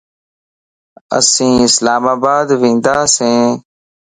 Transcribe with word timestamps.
اسين 1.17 1.53
اسلام 1.69 2.03
آباد 2.15 2.47
ونداسين 2.61 3.47